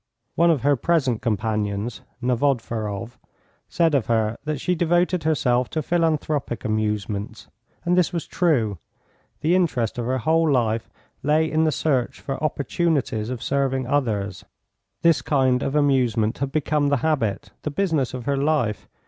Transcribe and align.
One 0.33 0.49
of 0.49 0.63
her 0.63 0.75
present 0.75 1.21
companions, 1.21 2.01
Novodvoroff, 2.23 3.19
said 3.69 3.93
of 3.93 4.07
her 4.07 4.35
that 4.45 4.59
she 4.59 4.73
devoted 4.73 5.25
herself 5.25 5.69
to 5.69 5.83
philanthropic 5.83 6.65
amusements. 6.65 7.49
And 7.85 7.95
this 7.95 8.11
was 8.11 8.25
true. 8.25 8.79
The 9.41 9.53
interest 9.55 9.99
of 9.99 10.07
her 10.07 10.17
whole 10.17 10.51
life 10.51 10.89
lay 11.21 11.51
in 11.51 11.65
the 11.65 11.71
search 11.71 12.19
for 12.19 12.43
opportunities 12.43 13.29
of 13.29 13.43
serving 13.43 13.85
others. 13.85 14.43
This 15.03 15.21
kind 15.21 15.61
of 15.61 15.75
amusement 15.75 16.39
had 16.39 16.51
become 16.51 16.87
the 16.87 16.97
habit, 17.05 17.51
the 17.61 17.69
business 17.69 18.15
of 18.15 18.25
her 18.25 18.37
life. 18.37 18.87